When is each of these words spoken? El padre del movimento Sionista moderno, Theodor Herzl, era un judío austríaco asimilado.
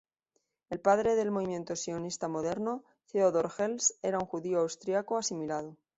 El 0.71 0.79
padre 0.79 1.13
del 1.15 1.29
movimento 1.29 1.75
Sionista 1.75 2.27
moderno, 2.27 2.83
Theodor 3.11 3.51
Herzl, 3.55 3.93
era 4.01 4.17
un 4.17 4.25
judío 4.25 4.61
austríaco 4.61 5.15
asimilado. 5.15 5.75